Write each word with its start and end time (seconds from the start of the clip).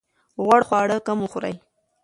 غوړ 0.43 0.61
خواړه 0.67 0.97
کم 1.07 1.17
وخورئ. 1.21 1.55